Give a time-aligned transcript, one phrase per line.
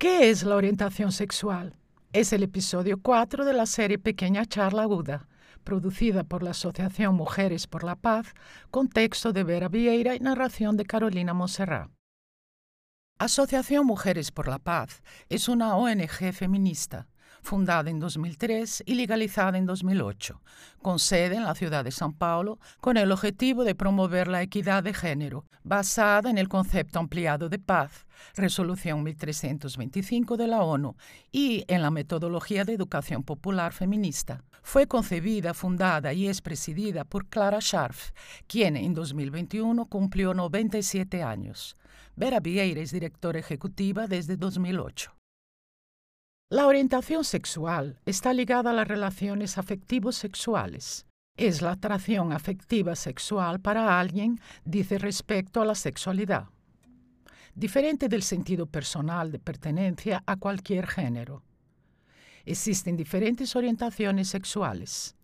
[0.00, 1.76] ¿Qué es la orientación sexual?
[2.14, 5.28] Es el episodio 4 de la serie Pequeña Charla Aguda,
[5.62, 8.32] producida por la Asociación Mujeres por la Paz,
[8.70, 11.90] con texto de Vera Vieira y narración de Carolina Monserrat.
[13.18, 17.06] Asociación Mujeres por la Paz es una ONG feminista
[17.42, 20.40] fundada en 2003 y legalizada en 2008,
[20.82, 24.82] con sede en la ciudad de São Paulo, con el objetivo de promover la equidad
[24.82, 30.96] de género, basada en el concepto ampliado de paz, Resolución 1325 de la ONU,
[31.32, 34.42] y en la metodología de educación popular feminista.
[34.62, 38.10] Fue concebida, fundada y es presidida por Clara Scharf,
[38.46, 41.76] quien en 2021 cumplió 97 años.
[42.16, 45.19] Vera Vieira es directora ejecutiva desde 2008.
[46.52, 51.06] La orientación sexual está ligada a las relaciones afectivos sexuales.
[51.36, 56.48] Es la atracción afectiva sexual para alguien, dice respecto a la sexualidad.
[57.54, 61.44] Diferente del sentido personal de pertenencia a cualquier género.
[62.44, 65.14] Existen diferentes orientaciones sexuales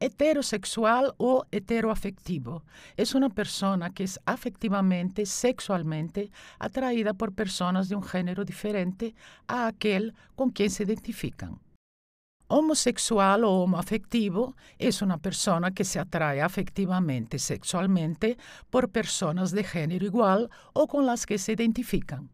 [0.00, 2.64] heterosexual o heteroafectivo.
[2.96, 9.14] Es una persona que es afectivamente, sexualmente atraída por personas de un género diferente
[9.46, 11.60] a aquel con quien se identifican.
[12.50, 18.38] Homosexual o homoafectivo es una persona que se atrae afectivamente, sexualmente
[18.70, 22.30] por personas de género igual o con las que se identifican.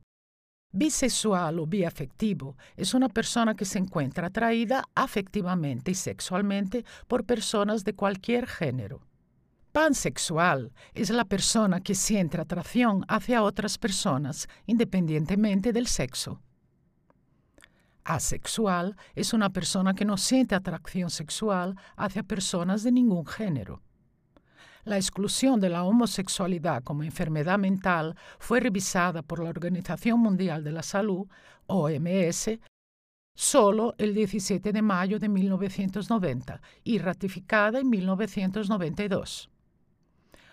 [0.76, 7.84] Bisexual o biafectivo es una persona que se encuentra atraída afectivamente y sexualmente por personas
[7.84, 9.00] de cualquier género.
[9.70, 16.42] Pansexual es la persona que siente atracción hacia otras personas independientemente del sexo.
[18.02, 23.80] Asexual es una persona que no siente atracción sexual hacia personas de ningún género.
[24.84, 30.72] La exclusión de la homosexualidad como enfermedad mental fue revisada por la Organización Mundial de
[30.72, 31.26] la Salud,
[31.66, 32.58] OMS,
[33.34, 39.50] solo el 17 de mayo de 1990 y ratificada en 1992.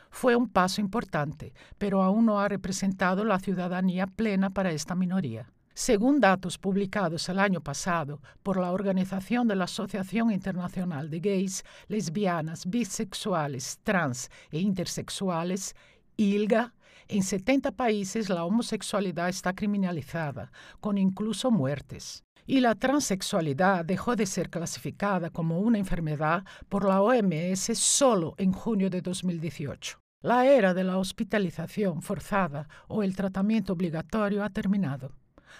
[0.09, 5.51] Fue un paso importante, pero aún no ha representado la ciudadanía plena para esta minoría.
[5.73, 11.63] Según datos publicados el año pasado por la Organización de la Asociación Internacional de Gays,
[11.87, 15.73] Lesbianas, Bisexuales, Trans e Intersexuales,
[16.17, 16.73] ILGA,
[17.07, 20.51] en 70 países la homosexualidad está criminalizada,
[20.81, 22.25] con incluso muertes.
[22.45, 28.51] Y la transexualidad dejó de ser clasificada como una enfermedad por la OMS solo en
[28.51, 29.99] junio de 2018.
[30.21, 35.13] La era de la hospitalización forzada o el tratamiento obligatorio ha terminado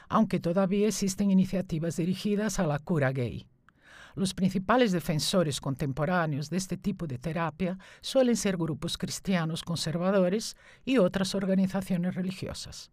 [0.10, 3.48] aunque todavía existen iniciativas dirigidas a la cura gay.
[4.16, 10.98] Los principales defensores contemporáneos de este tipo de terapia suelen ser grupos cristianos conservadores y
[10.98, 12.92] otras organizaciones religiosas.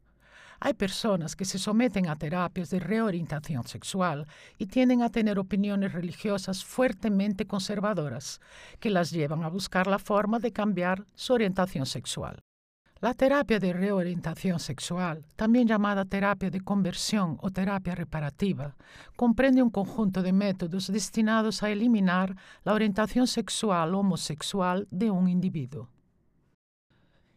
[0.60, 4.26] Hay personas que se someten a terapias de reorientación sexual
[4.58, 8.40] y tienden a tener opiniones religiosas fuertemente conservadoras,
[8.80, 12.40] que las llevan a buscar la forma de cambiar su orientación sexual.
[13.00, 18.74] La terapia de reorientación sexual, también llamada terapia de conversión o terapia reparativa,
[19.14, 25.88] comprende un conjunto de métodos destinados a eliminar la orientación sexual homosexual de un individuo.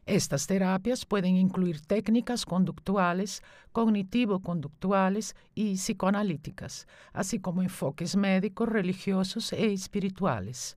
[0.08, 9.72] Estas terapias pueden incluir técnicas conductuales, cognitivo-conductuales y psicoanalíticas, así como enfoques médicos, religiosos e
[9.72, 10.76] espirituales.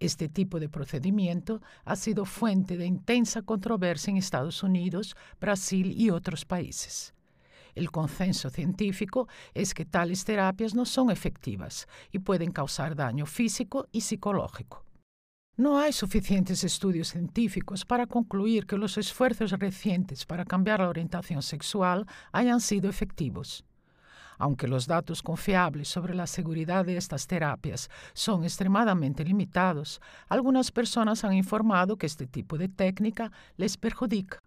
[0.00, 6.08] Este tipo de procedimiento ha sido fuente de intensa controversia en Estados Unidos, Brasil y
[6.08, 7.12] otros países.
[7.74, 13.88] El consenso científico es que tales terapias no son efectivas y pueden causar daño físico
[13.92, 14.86] y psicológico.
[15.56, 21.42] No hay suficientes estudios científicos para concluir que los esfuerzos recientes para cambiar la orientación
[21.42, 23.66] sexual hayan sido efectivos.
[24.40, 31.24] Aunque los datos confiables sobre la seguridad de estas terapias son extremadamente limitados, algunas personas
[31.24, 34.42] han informado que este tipo de técnica les perjudica.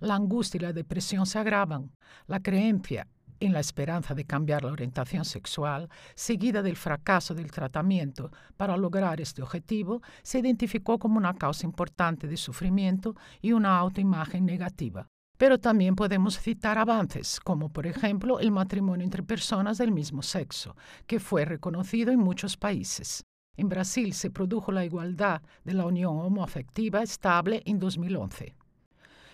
[0.00, 1.90] La angustia y la depresión se agravan.
[2.26, 3.06] La creencia
[3.40, 9.18] en la esperanza de cambiar la orientación sexual, seguida del fracaso del tratamiento para lograr
[9.18, 15.08] este objetivo, se identificó como una causa importante de sufrimiento y una autoimagen negativa.
[15.38, 20.76] Pero también podemos citar avances, como por ejemplo el matrimonio entre personas del mismo sexo,
[21.06, 23.24] que fue reconocido en muchos países.
[23.56, 28.54] En Brasil se produjo la igualdad de la unión homoafectiva estable en 2011.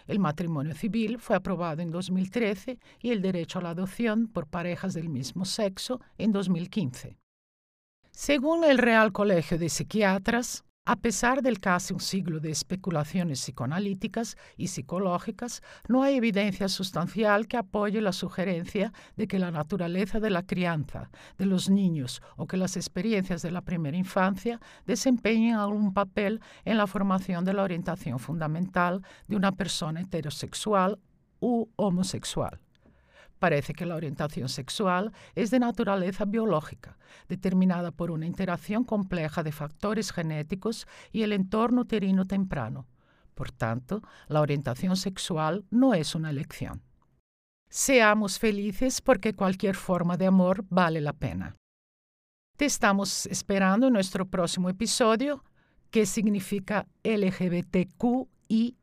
[0.07, 4.93] El matrimonio civil fue aprobado en 2013 y el derecho a la adopción por parejas
[4.93, 7.17] del mismo sexo en 2015.
[8.11, 14.37] Según el Real Colegio de Psiquiatras, A pesar del casi un siglo de especulaciones psicoanalíticas
[14.59, 20.29] y psicológicas, no hay evidencia sustancial que apoye la sugerencia de que la naturaleza de
[20.29, 21.09] la crianza
[21.39, 26.77] de los niños o que las experiencias de la primera infancia desempeñen algún papel en
[26.77, 30.99] la formación de la orientación fundamental de una persona heterosexual
[31.41, 32.61] u homosexual.
[33.39, 36.99] Parece que la orientación sexual es de naturaleza biológica,
[37.29, 42.87] determinada por una interacción compleja de factores genéticos y el entorno uterino temprano.
[43.35, 46.83] Por tanto, la orientación sexual no es una elección.
[47.69, 51.57] Seamos felices porque cualquier forma de amor vale la pena.
[52.57, 55.43] Te estamos esperando en nuestro próximo episodio,
[55.91, 58.77] que significa LGBTQI.